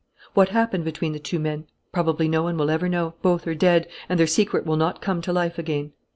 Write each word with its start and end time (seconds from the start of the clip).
What 0.33 0.49
happened 0.49 0.83
between 0.83 1.11
the 1.13 1.19
two 1.19 1.37
men? 1.37 1.65
Probably 1.91 2.27
no 2.27 2.41
one 2.41 2.57
will 2.57 2.71
ever 2.71 2.89
know. 2.89 3.13
Both 3.21 3.45
are 3.45 3.53
dead; 3.53 3.87
and 4.09 4.19
their 4.19 4.25
secret 4.25 4.65
will 4.65 4.75
not 4.75 4.99
come 4.99 5.21
to 5.21 5.31
life 5.31 5.59
again. 5.59 5.91